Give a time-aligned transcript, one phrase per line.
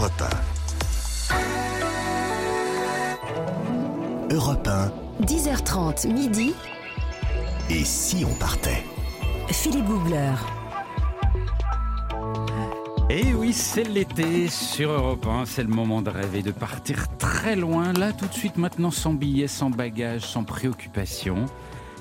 [0.00, 0.22] Europe
[4.30, 4.34] 1.
[4.34, 4.92] Europe 1.
[5.26, 6.54] 10h30 midi.
[7.68, 8.82] Et si on partait?
[9.48, 10.32] Philippe Googler.
[13.10, 17.06] Et Eh oui, c'est l'été sur Europe 1, c'est le moment de rêver, de partir
[17.18, 21.44] très loin, là tout de suite maintenant sans billets, sans bagages, sans préoccupation.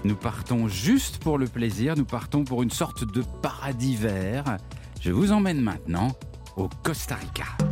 [0.06, 4.56] Nous partons juste pour le plaisir, nous partons pour une sorte de paradis vert.
[5.02, 6.14] Je vous emmène maintenant
[6.56, 7.69] au Costa Rica.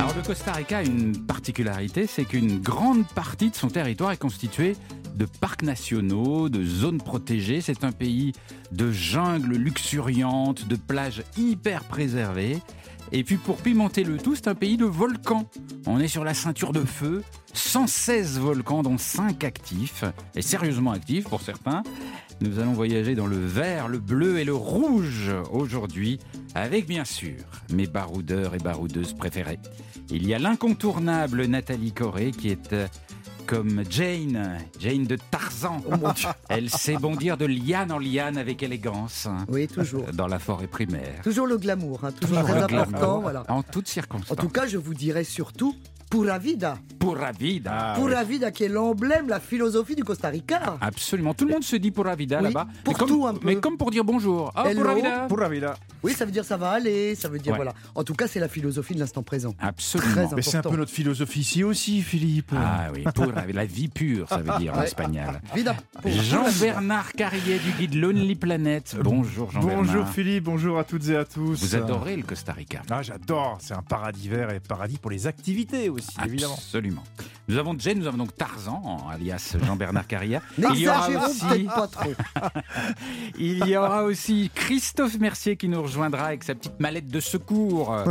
[0.00, 4.16] Alors le Costa Rica a une particularité, c'est qu'une grande partie de son territoire est
[4.16, 4.74] constituée
[5.14, 7.60] de parcs nationaux, de zones protégées.
[7.60, 8.32] C'est un pays
[8.72, 12.56] de jungle luxuriante, de plages hyper préservées.
[13.12, 15.50] Et puis pour pimenter le tout, c'est un pays de volcans.
[15.86, 17.22] On est sur la ceinture de feu,
[17.52, 21.82] 116 volcans dont 5 actifs, et sérieusement actifs pour certains.
[22.40, 26.18] Nous allons voyager dans le vert, le bleu et le rouge aujourd'hui,
[26.54, 27.36] avec bien sûr
[27.70, 29.58] mes baroudeurs et baroudeuses préférés.
[30.10, 32.86] Il y a l'incontournable Nathalie Corée qui est euh,
[33.46, 35.82] comme Jane, Jane de Tarzan.
[36.48, 40.04] Elle sait bondir de liane en liane avec élégance Oui, toujours.
[40.12, 41.20] dans la forêt primaire.
[41.22, 43.20] Toujours le glamour, hein, toujours, Toujours très important.
[43.20, 43.44] Voilà.
[43.48, 44.36] En toutes En circonstances.
[44.38, 45.74] tout cas, je vous dirais surtout
[46.10, 46.76] Pura Vida.
[47.10, 47.94] Pura vida.
[47.96, 50.78] Pura Vida qui est l'emblème, la philosophie du Costa Rica.
[50.80, 51.34] Absolument.
[51.34, 52.66] Tout le monde se dit pura vida Oui, là-bas.
[52.84, 53.40] pour mais comme, tout un peu.
[53.46, 54.52] Mais comme pour dire bonjour.
[54.54, 54.82] Ah, Hello.
[54.82, 55.26] pura vida.
[55.28, 55.74] Pura vida.
[56.02, 57.58] Oui, ça veut dire ça va aller, ça veut dire Ouais.
[57.58, 57.74] voilà.
[57.94, 59.54] En tout cas, c'est la philosophie de l'instant présent.
[59.58, 60.26] Absolument.
[60.28, 62.52] Très Mais c'est un peu notre philosophie ici aussi, Philippe.
[62.56, 63.60] Ah oui, pura vida.
[63.60, 65.40] La vie pure, ça veut dire en espagnol.
[66.06, 68.96] Jean-Bernard Carrier du guide Lonely Planet.
[69.02, 69.84] Bonjour Jean-Bernard.
[69.84, 71.60] Bonjour Philippe, bonjour à toutes et à tous.
[71.60, 73.58] Vous adorez le Costa Rica Ah, j'adore.
[73.60, 76.54] C'est un paradis vert et paradis pour les activités aussi, évidemment.
[76.54, 76.99] Absolument.
[77.48, 80.40] Nous avons Jane, nous avons donc Tarzan, alias Jean-Bernard Carrière.
[80.58, 82.12] Il y aura aussi- peut-être pas trop.
[83.38, 87.92] Il y aura aussi Christophe Mercier qui nous rejoindra avec sa petite mallette de secours
[87.92, 88.04] euh,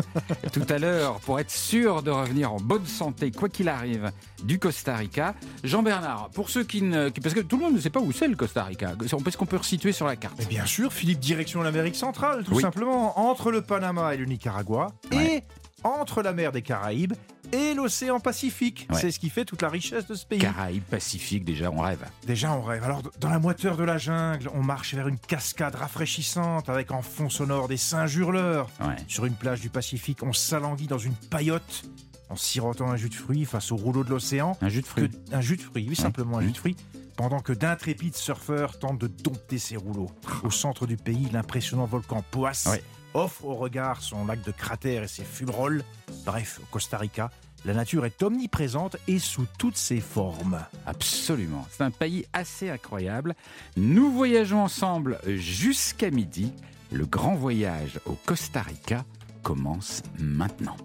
[0.52, 4.11] tout à l'heure pour être sûr de revenir en bonne santé, quoi qu'il arrive,
[4.44, 5.36] du Costa Rica.
[5.64, 7.10] Jean-Bernard, pour ceux qui ne.
[7.10, 8.94] Parce que tout le monde ne sait pas où c'est le Costa Rica.
[9.05, 10.36] Est-ce qu'on peut resituer sur la carte?
[10.39, 12.61] Mais bien sûr, Philippe, direction l'Amérique centrale, tout Oui.
[12.61, 15.38] simplement, entre le Panama et le Nicaragua, Ouais.
[15.38, 15.44] et
[15.83, 17.14] entre la mer des Caraïbes
[17.52, 18.87] et l'océan Pacifique.
[18.89, 18.99] Ouais.
[18.99, 20.39] C'est ce qui fait toute la richesse de ce pays.
[20.39, 22.04] Caraïbes, Pacifique, déjà, on rêve.
[22.26, 22.83] Déjà, on rêve.
[22.83, 27.02] Alors, dans la moiteur de la jungle, on marche vers une cascade rafraîchissante avec en
[27.02, 28.70] fond sonore des singes hurleurs.
[28.82, 28.95] Ouais.
[29.08, 31.83] Sur une plage du Pacifique, on s'alanguit dans une paillote
[32.30, 34.58] en sirotant un jus de fruits face au rouleau de l'océan.
[34.61, 35.11] Un jus de Que- fruits.
[35.31, 36.45] un jus de fruits, oui, simplement un Mmh.
[36.45, 36.76] jus de fruits.
[37.17, 40.10] Pendant que d'intrépides surfeurs tentent de dompter ces rouleaux.
[40.43, 42.81] Au centre du pays, l'impressionnant volcan Poas Ouais.
[43.14, 45.83] Offre au regard son lac de cratères et ses fumerolles.
[46.25, 47.30] Bref, au Costa Rica,
[47.65, 50.59] la nature est omniprésente et sous toutes ses formes.
[50.86, 51.67] Absolument.
[51.71, 53.36] C'est un pays assez incroyable.
[53.75, 56.53] Nous voyageons ensemble jusqu'à midi.
[56.92, 59.05] Le grand voyage au Costa Rica
[59.43, 60.77] commence maintenant.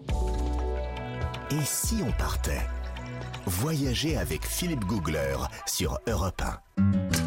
[1.50, 2.66] Et si on partait?
[3.46, 5.36] Voyager avec Philippe Googler
[5.66, 7.23] sur Europe 1.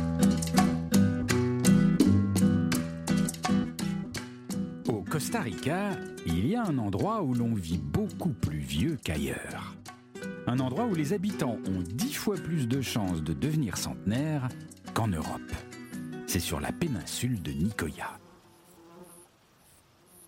[5.27, 5.89] Costa Rica,
[6.25, 9.75] il y a un endroit où l'on vit beaucoup plus vieux qu'ailleurs.
[10.45, 14.47] Un endroit où les habitants ont dix fois plus de chances de devenir centenaires
[14.93, 15.51] qu'en Europe.
[16.27, 18.17] C'est sur la péninsule de Nicoya.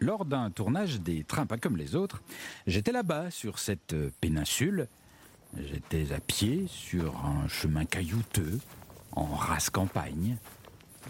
[0.02, 2.22] Lors d'un tournage des trains pas comme les autres,
[2.68, 4.90] j'étais là-bas sur cette péninsule.
[5.56, 8.59] J'étais à pied sur un chemin caillouteux,
[9.14, 10.36] en race campagne.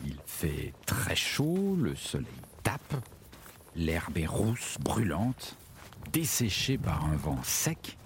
[0.06, 2.28] Il fait très chaud, le soleil
[2.62, 2.94] tape,
[3.76, 5.56] l'herbe est rousse, brûlante,
[6.12, 7.98] desséchée par un vent sec.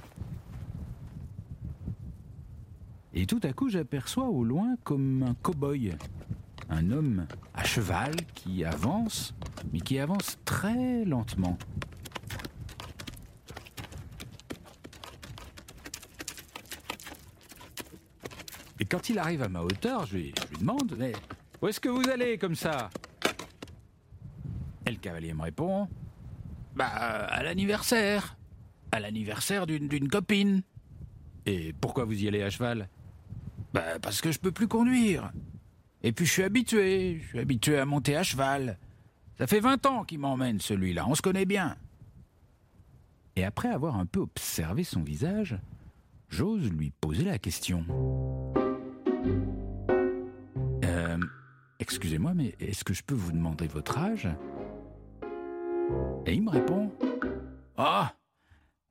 [3.14, 5.96] Et tout à coup, j'aperçois au loin comme un cow-boy,
[6.70, 9.36] un homme à cheval qui avance,
[9.72, 11.58] mais qui avance très lentement.
[18.80, 21.14] Et quand il arrive à ma hauteur, je lui, demande Mais
[21.62, 22.90] où est-ce que vous allez comme ça?
[25.04, 25.88] Cavalier me répond
[26.76, 28.38] Bah, à l'anniversaire.
[28.92, 30.64] À l'anniversaire d'une d'une copine.
[31.46, 32.88] Et pourquoi vous y allez à cheval?
[33.74, 35.32] Bah, parce que je peux plus conduire.
[36.04, 38.78] Et puis je suis habitué, je suis habitué à monter à cheval.
[39.38, 41.76] Ça fait 20 ans qu'il m'emmène celui-là, on se connaît bien.
[43.36, 45.58] Et après avoir un peu observé son visage,
[46.30, 47.84] j'ose lui poser la question.
[50.84, 51.18] Euh,
[51.80, 54.28] excusez-moi, mais est-ce que je peux vous demander votre âge?
[56.26, 56.92] Et il me répond
[57.78, 58.14] Ah,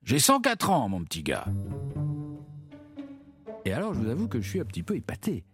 [0.02, 1.46] j'ai 104 ans, mon petit gars.
[3.64, 5.44] Et alors, je vous avoue que je suis un petit peu épaté.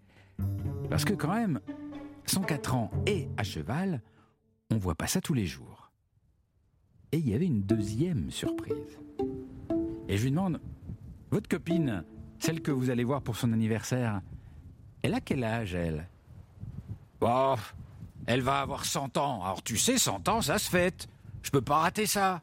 [0.88, 1.60] Parce que quand même,
[2.26, 4.02] 104 ans et à cheval,
[4.70, 5.90] on voit pas ça tous les jours.
[7.12, 8.98] Et il y avait une deuxième surprise.
[10.08, 10.60] Et je lui demande,
[11.30, 12.04] votre copine,
[12.38, 14.22] celle que vous allez voir pour son anniversaire,
[15.02, 16.08] elle a quel âge, elle?
[17.20, 17.56] Oh,
[18.26, 19.42] elle va avoir 100 ans.
[19.42, 21.08] Alors tu sais, 100 ans, ça se fête.
[21.42, 22.42] Je peux pas rater ça.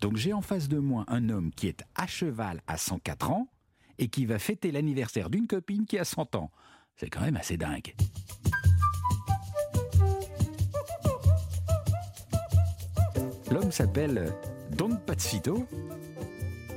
[0.00, 3.48] Donc j'ai en face de moi un homme qui est à cheval à 104 ans
[3.98, 6.50] et qui va fêter l'anniversaire d'une copine qui a 100 ans.
[6.96, 7.94] C'est quand même assez dingue.
[13.50, 14.32] L'homme s'appelle
[14.76, 15.66] Don Pazito.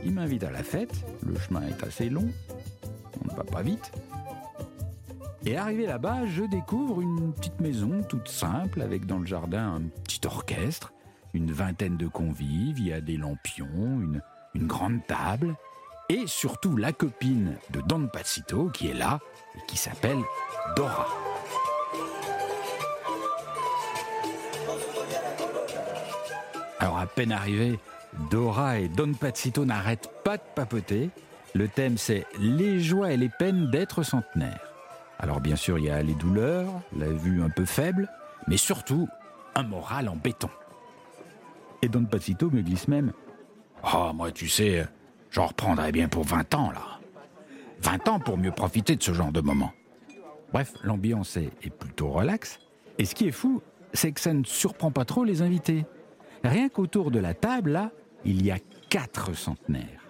[0.04, 0.94] Il m'invite à la fête.
[1.26, 2.30] Le chemin est assez long.
[3.22, 3.92] On ne va pas vite.
[5.46, 9.82] Et arrivé là-bas, je découvre une petite maison toute simple avec dans le jardin un
[10.04, 10.94] petit orchestre,
[11.34, 14.22] une vingtaine de convives, il y a des lampions, une,
[14.68, 15.56] grande table
[16.10, 19.20] et surtout la copine de Don Pazito qui est là
[19.56, 20.20] et qui s'appelle
[20.76, 21.08] Dora.
[26.80, 27.80] Alors à peine arrivé,
[28.30, 31.10] Dora et Don Pazito n'arrêtent pas de papoter.
[31.56, 34.71] Le thème c'est les joies et les peines d'être centenaire.
[35.22, 38.10] Alors bien sûr, il y a les douleurs, la vue un peu faible,
[38.48, 39.08] mais surtout
[39.56, 40.50] un moral en béton.
[41.84, 43.14] Et Don Pazito me glisse même
[43.94, 44.86] Oh, moi, tu sais,
[45.30, 47.00] j'en reprendrais bien pour 20 ans, là.
[47.82, 49.72] 20 ans pour mieux profiter de ce genre de moment.
[50.54, 52.60] Bref, l'ambiance est, est plutôt relaxe.
[52.98, 53.62] Et ce qui est fou,
[53.94, 55.86] c'est que ça ne surprend pas trop les invités.
[56.44, 57.92] Rien qu'autour de la table, là,
[58.26, 58.58] il y a
[58.90, 60.02] quatre centenaires.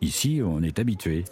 [0.00, 1.24] Ici, on est habitué.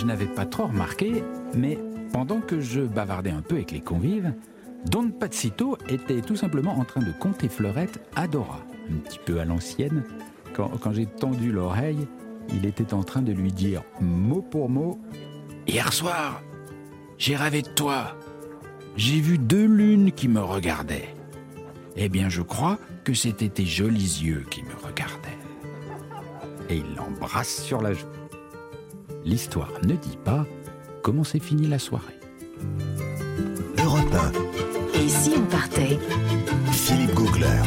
[0.00, 1.22] Je n'avais pas trop remarqué,
[1.54, 1.78] mais
[2.10, 4.32] pendant que je bavardais un peu avec les convives,
[4.86, 8.60] Don Pazito était tout simplement en train de compter fleurettes à Dora,
[8.90, 10.04] un petit peu à l'ancienne.
[10.54, 12.08] Quand, quand j'ai tendu l'oreille,
[12.48, 14.98] il était en train de lui dire mot pour mot
[15.66, 16.42] Hier soir,
[17.18, 18.16] j'ai rêvé de toi.
[18.96, 21.14] J'ai vu deux lunes qui me regardaient.
[21.96, 25.28] Eh bien, je crois que c'était tes jolis yeux qui me regardaient.
[26.70, 28.06] Et il l'embrasse sur la joue.
[29.24, 30.46] L'histoire ne dit pas
[31.02, 32.18] comment s'est finie la soirée.
[33.82, 34.16] Europe
[34.94, 35.98] Et si on partait?
[36.68, 37.62] 1, Philippe Googler.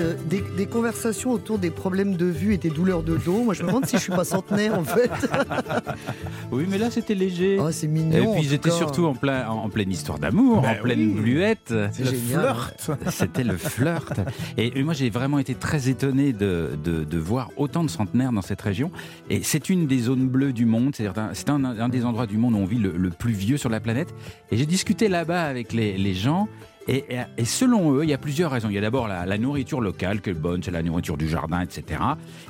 [0.00, 3.54] Euh, des, des conversations autour des problèmes de vue et des douleurs de dos, moi
[3.54, 5.10] je me demande si je suis pas centenaire en fait.
[6.52, 7.58] Oui, mais là c'était léger.
[7.60, 8.30] Oh, c'est Et mignon.
[8.30, 11.20] en puis ils étaient surtout en, plein, en pleine histoire d'amour, Ben en pleine oui.
[11.20, 11.74] bluette.
[11.92, 12.90] C'est Le flirt.
[13.10, 14.20] C'était le flirt.
[14.56, 18.42] Et moi, j'ai vraiment été très étonné de, de- de voir autant de centenaires dans
[18.42, 18.90] cette région.
[19.30, 20.94] Et c'est une des zones bleues du monde.
[20.94, 23.32] C'est un, c'est un, un des endroits du monde où on vit le, le plus
[23.32, 24.14] vieux sur la planète.
[24.50, 26.48] Et j'ai discuté là-bas avec les, les gens.
[26.88, 28.68] Et, et- et selon eux, il y a plusieurs raisons.
[28.68, 31.28] Il y a d'abord la, la nourriture locale, qui est bonne, c'est la nourriture du
[31.28, 32.00] jardin, etc.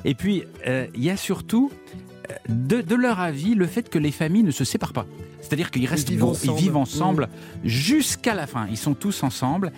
[0.03, 1.71] Et puis, euh, il y a surtout,
[2.29, 5.05] euh, de, de leur avis, le fait que les familles ne se séparent pas.
[5.41, 6.59] C'est-à-dire qu'ils restent vivent gros- ensemble.
[6.59, 7.29] ils vivent ensemble
[7.63, 8.67] jusqu'à la fin.
[8.69, 9.71] Ils sont tous ensemble.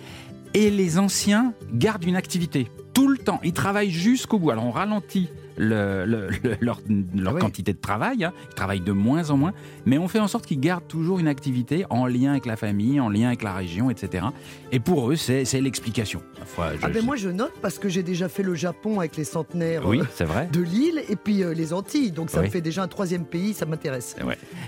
[0.54, 3.38] Et les anciens gardent une activité tout le temps.
[3.44, 4.50] Ils travaillent jusqu'au bout.
[4.50, 5.28] Alors on ralentit
[5.58, 6.80] le- le- le- leur,
[7.14, 7.40] leur Ah oui.
[7.40, 8.24] quantité de travail.
[8.24, 8.32] hein.
[8.50, 9.52] Ils travaillent de moins en moins.
[9.86, 13.00] Mais on fait en sorte qu'ils gardent toujours une activité en lien avec la famille,
[13.00, 14.26] en lien avec la région, etc.
[14.72, 16.22] Et pour eux, c'est l'explication.
[16.42, 19.24] Enfin, Ah ben moi je note parce que j'ai déjà fait le Japon avec les
[19.24, 20.48] centenaires Oui, euh, vrai.
[20.52, 22.12] de l'île et puis euh, les Antilles.
[22.12, 22.46] Donc ça Oui.
[22.46, 24.16] me fait déjà un troisième pays, ça m'intéresse.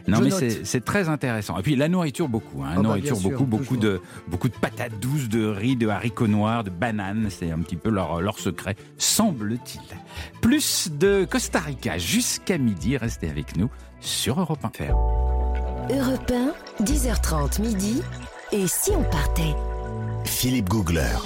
[0.08, 1.58] Non, Je mais c'est très intéressant.
[1.58, 2.62] Et puis la nourriture, beaucoup.
[2.62, 2.70] Hein.
[2.72, 3.82] Ah bah, nourriture, sûr, beaucoup, beaucoup toujours.
[3.82, 7.28] de, beaucoup de patates douces, de riz, de haricots noirs, de bananes.
[7.30, 9.80] C'est un petit peu leur, leur secret, semble-t-il.
[10.40, 12.96] Plus de Costa Rica jusqu'à midi.
[12.96, 13.68] Restez avec nous
[14.00, 14.96] sur Europe 1 Faire.
[15.90, 16.32] Europe
[16.80, 18.02] 1, 10h30 midi.
[18.52, 19.54] Et si on partait?
[20.24, 21.16] Philippe Googler.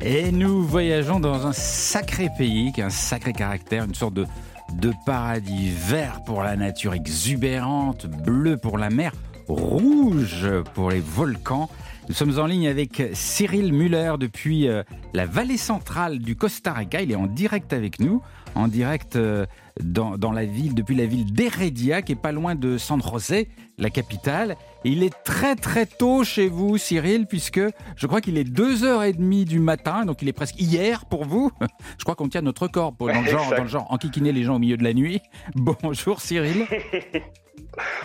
[0.00, 4.26] Et nous voyageons dans un sacré pays qui a un sacré caractère, une sorte de,
[4.74, 9.12] de paradis vert pour la nature exubérante, bleu pour la mer,
[9.48, 11.68] rouge pour les volcans.
[12.08, 17.02] Nous sommes en ligne avec Cyril Muller depuis euh, la vallée centrale du Costa Rica.
[17.02, 18.22] Il est en direct avec nous,
[18.54, 19.44] en direct euh,
[19.82, 23.50] dans, dans la ville, depuis la ville d'Heredia, qui est pas loin de San José,
[23.76, 24.56] la capitale.
[24.86, 27.60] Et il est très très tôt chez vous, Cyril, puisque
[27.96, 31.50] je crois qu'il est 2h30 du matin, donc il est presque hier pour vous.
[31.98, 34.56] Je crois qu'on tient notre pour, dans, le genre, dans le genre enquiquiner les gens
[34.56, 35.20] au milieu de la nuit.
[35.54, 36.66] Bonjour Cyril.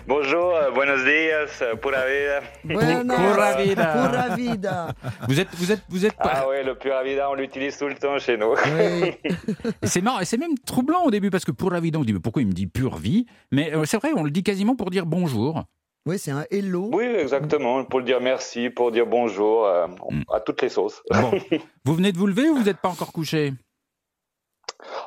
[0.07, 2.41] Bonjour, euh, buenos días, euh, pura vida.
[2.63, 3.93] Buenas, Pura vida.
[3.93, 4.88] pura vida.
[5.27, 6.15] Vous êtes, vous êtes, vous êtes.
[6.19, 8.53] Ah ouais, le pura vida, on l'utilise tout le temps chez nous.
[8.77, 9.13] Oui.
[9.83, 12.13] C'est marrant, et c'est même troublant au début parce que pour la vie, on dit
[12.13, 13.25] mais pourquoi il me dit pure vie?
[13.51, 15.63] Mais euh, c'est vrai, on le dit quasiment pour dire bonjour.
[16.05, 16.89] Oui, c'est un hello.
[16.93, 20.24] Oui, exactement, pour dire merci, pour dire bonjour euh, Mm.
[20.33, 21.01] à toutes les sauces.
[21.12, 21.31] Bon,
[21.86, 23.53] vous venez de vous lever ou vous n'êtes pas encore couché?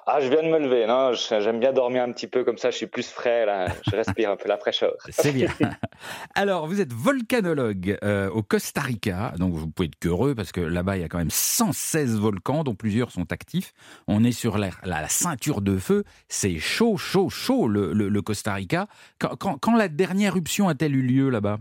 [0.08, 0.86] Ah, je viens de me lever.
[0.86, 2.70] Non, j'aime bien dormir un petit peu comme ça.
[2.70, 3.66] Je suis plus frais là.
[3.90, 4.94] Je respire un peu la fraîcheur.
[5.08, 5.48] C'est bien.
[6.36, 10.60] Alors, vous êtes volcanologue euh, au Costa Rica, donc vous pouvez être heureux parce que
[10.60, 13.72] là-bas il y a quand même 116 volcans, dont plusieurs sont actifs.
[14.06, 16.04] On est sur la, la, ceinture de feu.
[16.28, 18.86] C'est chaud, chaud, chaud le, Costa Rica.
[19.18, 21.58] Quand la dernière éruption a-t-elle eu lieu là-bas?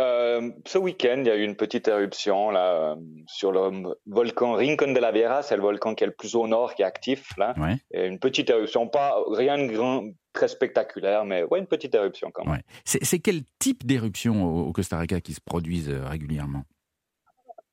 [0.00, 2.96] Euh, ce week-end, il y a eu une petite éruption là
[3.28, 6.48] sur le volcan Rincon de la Viera, c'est le volcan qui est le plus au
[6.48, 7.54] nord, qui est actif là.
[7.92, 12.30] Et une petite éruption, pas rien de grand, très spectaculaire, mais ouais, une petite éruption
[12.32, 12.60] quand même.
[12.84, 16.64] C'est quel type d'éruption au, Costa Rica qui se produisent euh, régulièrement?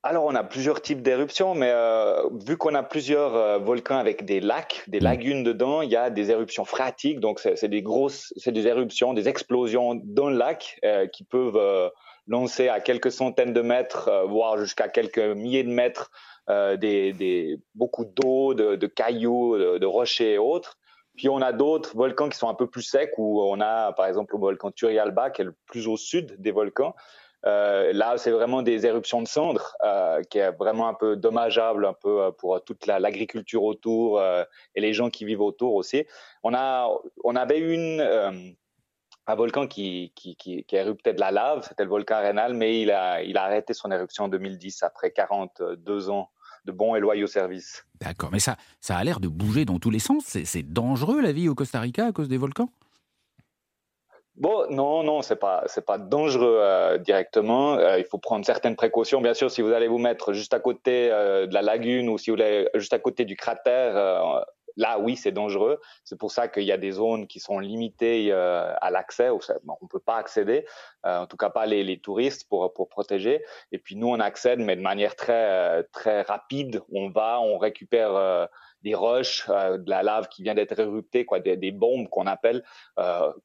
[0.04, 4.40] Alors, on a plusieurs types d'éruptions, mais euh, vu qu'on a plusieurs volcans avec des
[4.40, 7.20] lacs, des lagunes dedans, il y a des éruptions phréatiques.
[7.20, 10.80] Donc, c'est des grosses, c'est des éruptions, des explosions dans le lac
[11.12, 11.92] qui peuvent
[12.26, 16.10] lancer à quelques centaines de mètres, euh, voire jusqu'à quelques milliers de mètres,
[16.48, 20.78] euh, des, beaucoup d'eau, de, cailloux, de, rochers et autres.
[21.16, 24.06] Puis on a d'autres volcans qui sont un peu plus secs, où on a par
[24.06, 26.94] exemple le volcan Turrialba, qui est le plus au sud des volcans.
[27.44, 29.76] Euh, là, c'est vraiment des éruptions de cendres,
[30.30, 35.10] qui est vraiment un peu dommageable un peu pour toute l'agriculture autour et les gens
[35.10, 36.06] qui vivent autour aussi.
[36.42, 36.88] On a,
[37.24, 38.56] on avait une
[39.26, 42.80] un volcan qui, qui, qui, qui éruptait de la lave, c'était le volcan Arenal, mais
[42.80, 46.30] il a, il a arrêté son éruption en 2010 après 42 ans
[46.64, 47.84] de bons et loyaux services.
[48.00, 50.24] D'accord, mais ça, ça a l'air de bouger dans tous les sens.
[50.44, 52.68] C'est dangereux la vie au Costa Rica à cause des volcans?
[54.34, 57.74] Bon, non, non, c'est pas, c'est pas dangereux euh, directement.
[57.74, 59.20] Euh, il faut prendre certaines précautions.
[59.20, 62.16] Bien sûr, si vous allez vous mettre juste à côté euh, de la lagune ou
[62.16, 64.44] si vous allez juste à côté du cratère,
[64.76, 65.80] là, oui, c'est dangereux.
[66.04, 69.30] C'est pour ça qu'il y a des zones qui sont limitées euh, à l'accès.
[69.30, 70.66] On ne peut pas accéder,
[71.06, 73.44] euh, en tout cas pas les, touristes pour, pour protéger.
[73.70, 76.82] Et puis nous, on accède, mais de manière très, euh, très rapide.
[76.92, 78.48] On va, on récupère
[78.82, 82.64] des roches, de la lave qui vient d'être éruptée, quoi, des, des bombes qu'on appelle,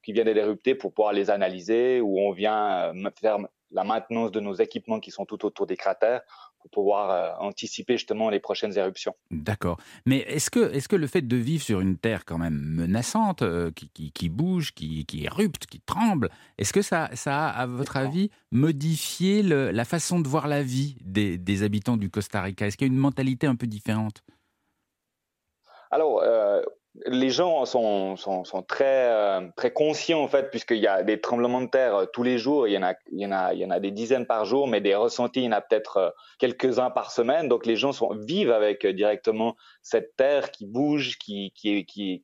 [0.04, 3.38] qui viennent d'être éruptées pour pouvoir les analyser, ou on vient faire
[3.72, 6.22] la maintenance de nos équipements qui sont tout autour des cratères
[6.68, 9.16] pour pouvoir euh, anticiper justement les prochaines éruptions.
[9.32, 9.78] D'accord.
[10.06, 13.42] Mais est-ce que, est que le fait de vivre sur une terre quand même menaçante,
[13.42, 17.66] euh, qui, qui, bouge, qui, qui, érupte, qui tremble, est-ce que ça, ça a, à
[17.66, 22.68] votre avis, modifié la façon de voir la vie des, des habitants du Costa Rica?
[22.68, 24.24] Est-ce qu'il y a une mentalité un peu différente?
[25.90, 26.62] Alors, euh,
[27.06, 28.16] les gens sont,
[28.82, 32.38] euh, très conscients en fait, puisqu'il y a des tremblements de terre euh, tous les
[32.38, 32.68] jours.
[32.68, 35.62] Il y en a, des dizaines par jour, mais des ressentis, il y en a
[35.62, 37.48] peut-être euh, quelques-uns par semaine.
[37.48, 41.54] Donc les gens sont, vivent avec directement cette terre qui bouge, qui,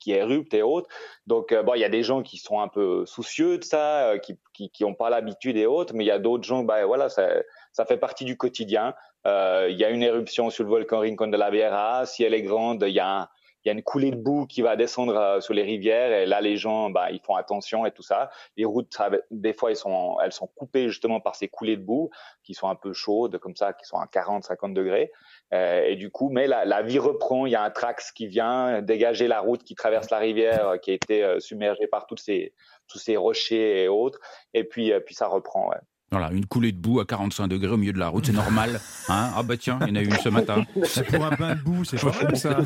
[0.07, 0.89] érupte et autres.
[1.27, 4.37] Donc bon, il y a des gens qui sont un peu soucieux de ça, qui,
[4.53, 7.09] qui, qui ont pas l'habitude et autres, mais il y a d'autres gens, bah voilà,
[7.09, 7.27] ça,
[7.71, 8.93] ça fait partie du quotidien.
[9.25, 12.05] Il y a une éruption sur le volcan Rincon de la Viera.
[12.05, 13.27] Si elle est grande, il y a un
[13.63, 16.25] il y a une coulée de boue qui va descendre euh, sur les rivières et
[16.25, 18.29] là les gens bah, ils font attention et tout ça.
[18.57, 18.95] Les routes
[19.31, 22.09] des fois elles sont elles sont coupées justement par ces coulées de boue
[22.43, 25.11] qui sont un peu chaudes comme ça, qui sont à 40 50 degrés
[25.53, 27.45] euh, et du coup mais la, la, vie reprend.
[27.45, 30.77] Il y a un trax qui vient dégager la route qui traverse la rivière euh,
[30.77, 32.53] qui a été euh, submergée par toutes ces
[32.87, 34.19] tous ces rochers et autres
[34.53, 35.69] et puis puis ça reprend.
[35.69, 35.77] Ouais.
[36.13, 38.79] Voilà, une coulée de boue à 45 degrés au milieu de la route, c'est normal.
[39.09, 40.63] Hein ah bah tiens, il y en a eu une ce matin.
[40.83, 42.59] C'est pour un bain de boue, c'est pas mal ça.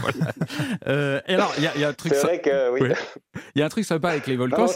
[0.88, 2.14] Euh, et alors, il y, a un truc.
[2.14, 2.94] C'est vrai que oui.
[3.56, 4.68] Il y a un truc sympa avec les volcans,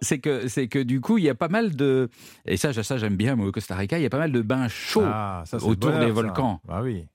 [0.00, 2.08] c'est que c'est que du coup, il y a pas mal de
[2.46, 4.42] et ça, ça j'aime bien moi, au Costa Rica, il y a pas mal de
[4.42, 6.60] bains chauds ah, autour des volcans.
[6.68, 7.06] Ah oui.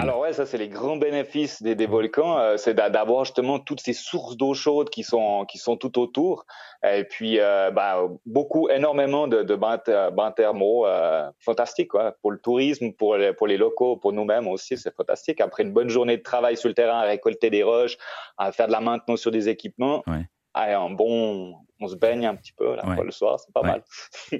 [0.00, 3.80] Alors ouais, ça c'est les grands bénéfices des, des volcans, euh, c'est d'avoir justement toutes
[3.80, 6.44] ces sources d'eau chaude qui sont qui sont tout autour,
[6.84, 9.80] et puis euh, bah, beaucoup, énormément de, de bains,
[10.12, 14.48] bains thermaux, euh, fantastique quoi, pour le tourisme, pour les, pour les locaux, pour nous-mêmes
[14.48, 15.40] aussi, c'est fantastique.
[15.40, 17.96] Après une bonne journée de travail sur le terrain, à récolter des roches,
[18.38, 20.26] à faire de la maintenance sur des équipements, ouais.
[20.52, 23.84] Un bon, on se baigne un petit peu là, le soir, c'est pas mal.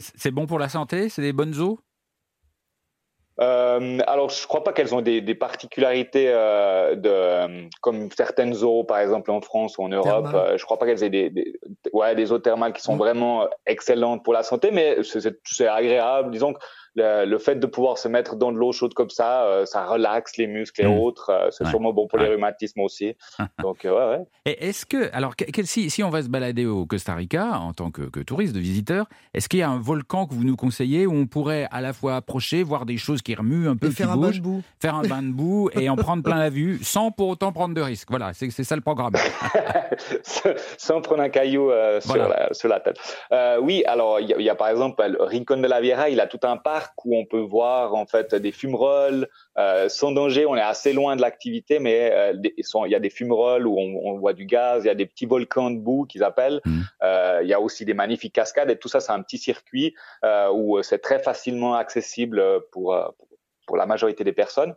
[0.01, 1.79] c'est bon pour la santé, c'est des bonnes eaux?
[3.41, 8.85] Euh, alors, je crois pas qu'elles ont des, des particularités euh, de, comme certaines eaux,
[8.85, 10.29] par exemple en France ou en Europe.
[10.35, 11.55] Euh, je crois pas qu'elles aient des, des,
[11.93, 14.99] ouais, des eaux thermales qui sont vraiment excellentes pour la santé, mais
[15.45, 16.31] c'est agréable.
[16.31, 16.59] Disons que
[16.97, 20.37] le, fait de pouvoir se mettre dans de l'eau chaude comme ça, euh, ça relaxe
[20.37, 20.99] les muscles et mm.
[20.99, 21.31] autres.
[21.31, 23.17] Euh, c'est sûrement bon pour les rhumatismes aussi.
[23.63, 24.25] Donc, euh, ouais, ouais.
[24.47, 27.91] Et est-ce que, alors, si, si, on va se balader au Costa Rica en tant
[27.91, 31.07] que, que touriste, de visiteur, est-ce qu'il y a un volcan que vous nous conseillez
[31.07, 33.91] où on pourrait à la fois approcher, voir des choses qui remuent un peu, et
[33.91, 36.51] faire un bain de boue, faire un bain de boue et en prendre plein la
[36.51, 38.09] vue, sans pour autant prendre de risques.
[38.11, 39.13] Voilà, c'est ça le programme.
[40.79, 41.71] sans prendre un caillou
[42.01, 42.99] sur, la, sur, la, tête.
[43.61, 46.41] oui, alors il y, y, a par exemple Rincon de la Viera, il a tout
[46.43, 50.47] un parc parc où on peut voir en fait des fumerolles euh, sans danger.
[50.47, 54.01] On est assez loin de l'activité, mais euh, il y a des fumerolles où on,
[54.05, 54.85] on, voit du gaz.
[54.85, 56.61] Il y a des petits volcans de boue qu'ils appellent.
[56.65, 56.81] Mmh.
[57.03, 59.95] Euh, il y a aussi des magnifiques cascades et tout ça, c'est un petit circuit
[60.53, 62.97] où c'est très facilement accessible pour,
[63.67, 64.75] pour la majorité des personnes.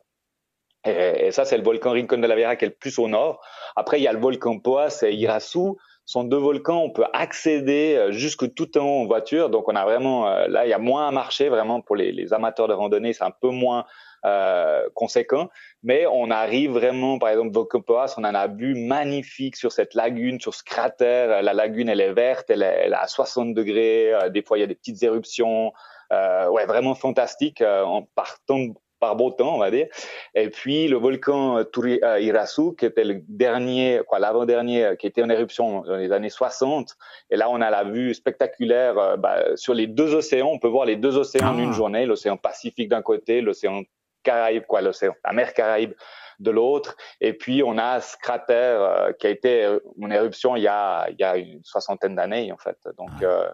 [0.86, 3.08] Et, et ça, c'est le volcan Rincon de la Vieja qui est le plus au
[3.08, 3.42] nord.
[3.76, 7.96] Après, il y a le volcan Poas et Irasu sont deux volcans, on peut accéder
[7.96, 9.50] euh, jusque tout en haut en voiture.
[9.50, 12.12] Donc on a vraiment, euh, là, il y a moins à marcher vraiment pour les,
[12.12, 13.86] les amateurs de randonnée, c'est un peu moins
[14.26, 15.50] euh, conséquent.
[15.82, 20.40] Mais on arrive vraiment, par exemple, Vocopoas, on en a vu magnifique sur cette lagune,
[20.40, 21.42] sur ce cratère.
[21.42, 24.14] La lagune, elle est verte, elle est, elle est à 60 degrés.
[24.32, 25.74] des fois, il y a des petites éruptions.
[26.12, 28.68] Euh, ouais, vraiment fantastique en partant
[29.04, 29.88] par beau temps, on va dire.
[30.34, 34.96] Et puis le volcan euh, Turi, euh, Irasu, qui était le dernier, quoi, l'avant-dernier, euh,
[34.96, 36.96] qui était en éruption dans les années 60.
[37.30, 40.48] Et là, on a la vue spectaculaire bah, sur les deux océans.
[40.54, 41.74] On peut voir les deux océans en une ah.
[41.74, 43.82] journée, l'océan Pacifique d'un côté, l'océan
[44.24, 45.94] Caraïbe, quoi, l'océan, la mer Caraïbe
[46.40, 46.96] de l'autre.
[47.20, 51.20] Et puis on a ce cratère qui a été en éruption il y a, il
[51.20, 52.78] y a une soixantaine d'années en fait.
[52.98, 53.54] Donc ah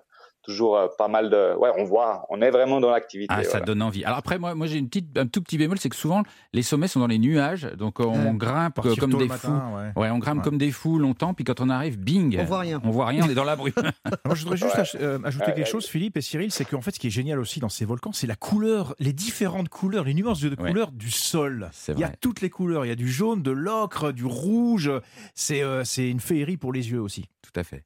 [0.49, 1.55] toujours euh, pas mal de.
[1.57, 3.33] Ouais, on voit, on est vraiment dans l'activité.
[3.35, 4.03] Ah, ça donne envie.
[4.03, 6.63] Alors après, moi, moi j'ai une petite, un tout petit bémol, c'est que souvent les
[6.63, 9.51] sommets sont dans les nuages, donc on grimpe comme des fous.
[9.95, 10.09] Ouais.
[10.09, 12.81] on grimpe comme des fous longtemps, puis quand on arrive, bing, on voit rien.
[12.83, 13.73] On voit rien, on est dans la brume.
[14.25, 16.99] moi, je voudrais juste euh, ajouter quelque chose, Philippe et Cyril, c'est qu'en fait, ce
[16.99, 20.41] qui est génial aussi dans ces volcans, c'est la couleur, les différentes couleurs, les nuances
[20.41, 21.69] de couleurs du sol.
[21.89, 22.85] Il y a toutes les couleurs.
[22.85, 24.91] Il y a du jaune, de l'ocre, du rouge.
[25.35, 27.25] C'est euh, c'est une féerie pour les yeux aussi.
[27.41, 27.83] Tout à fait.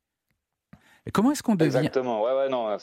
[1.12, 2.24] Comment est-ce qu'on devient Exactement.
[2.24, 2.78] Ouais, ouais, non.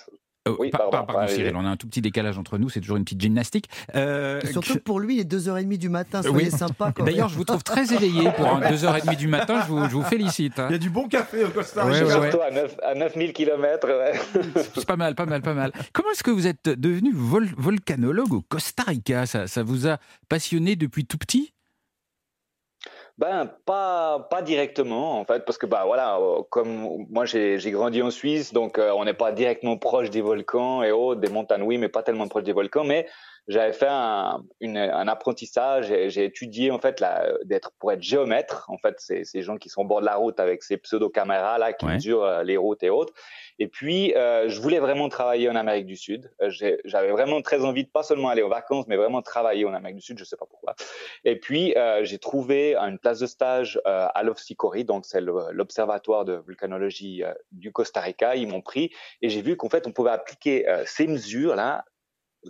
[0.48, 3.04] Oh, oui, pardon, Cyril, on a un tout petit décalage entre nous, c'est toujours une
[3.04, 3.68] petite gymnastique.
[3.94, 6.50] Euh, surtout pour lui, il est 2h30 du matin, soyez oui.
[6.50, 6.94] sympa.
[6.98, 10.58] D'ailleurs, je vous trouve très éveillé pour 2h30 du matin, je vous, je vous félicite.
[10.58, 10.68] Hein.
[10.70, 12.08] Il y a du bon café au Costa Rica.
[12.08, 13.86] surtout à, 9, à 9000 km.
[14.54, 15.72] c'est pas mal, pas mal, pas mal.
[15.92, 19.26] Comment est-ce que vous êtes devenu volcanologue au Costa Rica?
[19.26, 19.98] Ça, ça vous a
[20.30, 21.52] passionné depuis tout petit?
[23.20, 28.00] Ben pas pas directement en fait parce que bah voilà euh, comme moi j'ai grandi
[28.00, 31.62] en Suisse donc euh, on n'est pas directement proche des volcans et autres des montagnes
[31.62, 33.06] oui mais pas tellement proche des volcans mais
[33.48, 37.02] j'avais fait un, une, un apprentissage, j'ai étudié en fait
[37.44, 38.66] d'être pour être géomètre.
[38.68, 41.08] En fait, c'est ces gens qui sont au bord de la route avec ces pseudo
[41.08, 43.12] caméras là qui mesurent euh, les routes et autres.
[43.60, 46.32] Et puis, euh, je voulais vraiment travailler en Amérique du Sud.
[46.40, 46.50] Euh,
[46.86, 49.96] j'avais vraiment très envie de pas seulement aller aux vacances, mais vraiment travailler en Amérique
[49.96, 50.18] du Sud.
[50.18, 50.74] Je sais pas pourquoi.
[51.24, 56.24] Et puis, euh, j'ai trouvé une place de stage euh, à l'Ofsicori, donc c'est l'observatoire
[56.24, 57.22] de volcanologie
[57.52, 58.34] du Costa Rica.
[58.34, 61.84] Ils m'ont pris et j'ai vu qu'en fait, on pouvait appliquer ces mesures là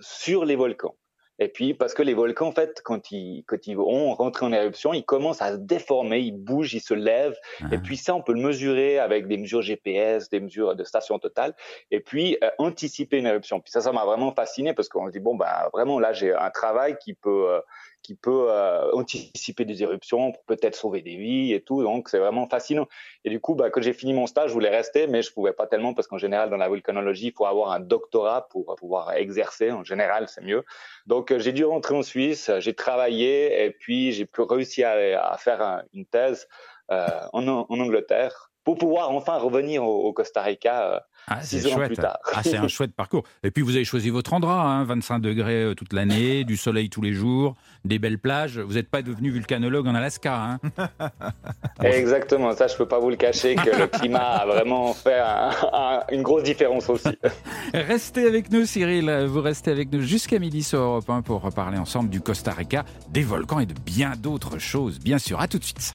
[0.00, 0.94] sur les volcans.
[1.42, 4.53] Et puis, parce que les volcans, en fait, quand ils, quand ils ont rentré en
[4.53, 7.38] éruption, ils commencent à se déformer, ils bougent, ils se lèvent.
[7.72, 7.79] Et ah.
[7.83, 11.55] puis ça, on peut le mesurer avec des mesures GPS, des mesures de station totale.
[11.90, 13.59] Et puis, euh, anticiper une éruption.
[13.59, 16.35] Puis ça, ça m'a vraiment fasciné parce qu'on se dit, bon, bah, vraiment, là, j'ai
[16.35, 17.61] un travail qui peut, euh,
[18.03, 21.83] qui peut euh, anticiper des éruptions pour peut-être sauver des vies et tout.
[21.83, 22.87] Donc, c'est vraiment fascinant.
[23.25, 25.53] Et du coup, bah, quand j'ai fini mon stage, je voulais rester, mais je pouvais
[25.53, 29.13] pas tellement parce qu'en général, dans la volcanologie, il faut avoir un doctorat pour pouvoir
[29.13, 29.71] exercer.
[29.71, 30.65] En général, c'est mieux.
[31.07, 35.37] Donc, euh, j'ai dû rentrer en Suisse, j'ai travaillé et puis j'ai pu réussir à,
[35.39, 36.49] faire une thèse
[36.91, 41.77] euh, en, en Angleterre pour pouvoir enfin revenir au, Costa Rica euh, ah, six ans
[41.77, 42.19] plus tard.
[42.33, 43.25] Ah, c'est un chouette parcours.
[43.43, 46.89] Et puis vous avez choisi votre endroit, hein, 25 degrés euh, toute l'année, du soleil
[46.89, 48.61] tous les jours, des belles plages.
[48.61, 50.37] Vous n'êtes pas devenu vulcanologue en Alaska.
[50.37, 50.59] Hein
[51.83, 55.21] Exactement, ça je peux pas vous le cacher que le climat a vraiment fait
[56.13, 57.19] une grosse différence aussi.
[57.75, 61.79] Restez avec nous Cyril, vous restez avec nous jusqu'à midi sur Europe 1 pour reparler
[61.79, 65.01] ensemble du Costa Rica, des volcans et de bien d'autres choses.
[65.01, 65.81] Bien sûr, à tout de suite.